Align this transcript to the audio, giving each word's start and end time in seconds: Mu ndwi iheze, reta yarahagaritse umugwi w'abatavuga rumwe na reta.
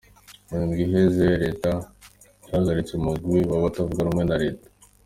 Mu 0.49 0.57
ndwi 0.67 0.81
iheze, 0.87 1.25
reta 1.43 1.71
yarahagaritse 2.47 2.91
umugwi 2.95 3.39
w'abatavuga 3.49 4.05
rumwe 4.05 4.23
na 4.25 4.37
reta. 4.43 4.67